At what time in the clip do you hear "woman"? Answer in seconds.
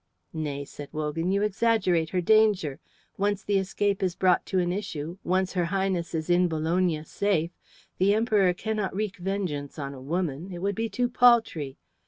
10.01-10.51